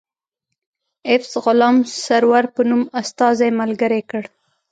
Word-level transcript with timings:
ایفز 1.09 1.33
غلام 1.45 1.75
سرور 2.03 2.43
په 2.53 2.61
نوم 2.69 2.83
استازی 3.01 3.49
ملګری 3.59 4.01
کړ. 4.09 4.23